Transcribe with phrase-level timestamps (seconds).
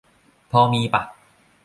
[0.51, 1.01] พอมีป่ะ?